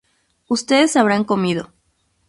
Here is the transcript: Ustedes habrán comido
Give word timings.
Ustedes 0.47 0.95
habrán 0.95 1.23
comido 1.25 1.71